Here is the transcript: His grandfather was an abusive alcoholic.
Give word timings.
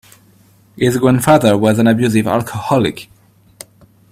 His 0.77 0.97
grandfather 0.97 1.55
was 1.55 1.77
an 1.77 1.85
abusive 1.85 2.25
alcoholic. 2.25 3.07